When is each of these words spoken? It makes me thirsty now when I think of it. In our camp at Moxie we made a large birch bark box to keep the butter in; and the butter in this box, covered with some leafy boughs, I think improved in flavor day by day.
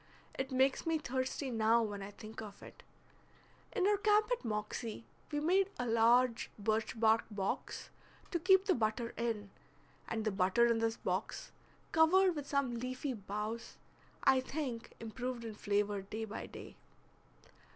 It 0.33 0.51
makes 0.51 0.87
me 0.87 0.97
thirsty 0.97 1.51
now 1.51 1.83
when 1.83 2.01
I 2.01 2.09
think 2.09 2.41
of 2.41 2.63
it. 2.63 2.81
In 3.71 3.85
our 3.85 3.97
camp 3.97 4.31
at 4.31 4.43
Moxie 4.43 5.05
we 5.31 5.39
made 5.39 5.69
a 5.77 5.85
large 5.85 6.49
birch 6.57 6.99
bark 6.99 7.25
box 7.29 7.91
to 8.31 8.39
keep 8.39 8.65
the 8.65 8.73
butter 8.73 9.11
in; 9.15 9.51
and 10.07 10.25
the 10.25 10.31
butter 10.31 10.65
in 10.65 10.79
this 10.79 10.97
box, 10.97 11.51
covered 11.91 12.35
with 12.35 12.47
some 12.47 12.73
leafy 12.73 13.13
boughs, 13.13 13.77
I 14.23 14.39
think 14.41 14.91
improved 14.99 15.45
in 15.45 15.53
flavor 15.53 16.01
day 16.01 16.25
by 16.25 16.47
day. 16.47 16.77